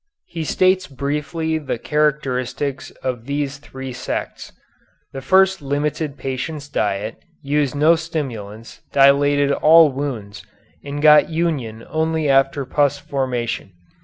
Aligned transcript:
He 0.25 0.43
states 0.43 0.87
briefly 0.87 1.59
the 1.59 1.77
characteristics 1.77 2.89
of 3.03 3.25
these 3.27 3.59
three 3.59 3.93
sects. 3.93 4.51
The 5.13 5.21
first 5.21 5.61
limited 5.61 6.17
patients' 6.17 6.67
diet, 6.69 7.17
used 7.43 7.75
no 7.75 7.95
stimulants, 7.95 8.81
dilated 8.91 9.51
all 9.51 9.91
wounds, 9.91 10.43
and 10.83 11.03
got 11.03 11.29
union 11.29 11.85
only 11.87 12.27
after 12.27 12.65
pus 12.65 12.97
formation. 12.97 13.73